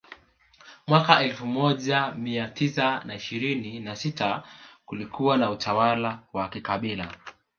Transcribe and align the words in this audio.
Mwaka 0.87 1.23
elfu 1.23 1.45
moja 1.45 2.11
mia 2.11 2.47
tisa 2.47 3.03
na 3.03 3.15
ishirini 3.15 3.79
na 3.79 3.95
sita 3.95 4.43
kulikuwa 4.85 5.37
na 5.37 5.49
utawala 5.51 6.19
wa 6.33 6.49
kikabila 6.49 7.11